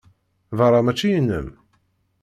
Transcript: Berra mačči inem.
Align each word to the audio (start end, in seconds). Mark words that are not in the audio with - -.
Berra 0.57 0.81
mačči 0.85 1.07
inem. 1.19 1.47